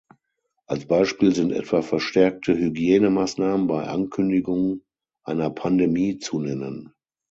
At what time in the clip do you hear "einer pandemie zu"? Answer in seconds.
5.23-6.39